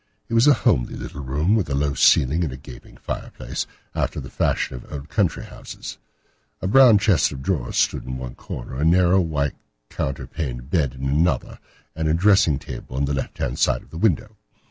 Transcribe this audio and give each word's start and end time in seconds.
It 0.29 0.33
was 0.33 0.47
a 0.47 0.55
homely 0.65 0.95
little 0.95 1.21
room, 1.21 1.53
with 1.55 1.69
a 1.69 1.75
low 1.75 1.93
ceiling 1.93 2.43
and 2.43 2.51
a 2.51 2.57
gaping 2.57 2.97
fireplace, 2.97 3.67
after 3.93 4.19
the 4.19 4.31
fashion 4.31 4.73
of 4.75 4.91
old 4.91 5.09
country 5.09 5.43
houses. 5.45 5.99
A 6.59 6.65
brown 6.65 6.97
chest 6.97 7.31
of 7.31 7.43
drawers 7.43 7.77
stood 7.77 8.05
in 8.05 8.17
one 8.17 8.33
corner, 8.33 8.77
a 8.77 8.83
narrow 8.83 9.21
white 9.21 9.53
counterpaned 9.91 10.71
bed 10.71 10.95
in 10.95 11.07
another, 11.07 11.59
and 11.95 12.07
a 12.07 12.15
dressing 12.15 12.57
table 12.57 12.95
on 12.95 13.05
the 13.05 13.13
left 13.13 13.37
hand 13.37 13.59
side 13.59 13.83
of 13.83 13.91
the 13.91 13.99
window. 13.99 14.35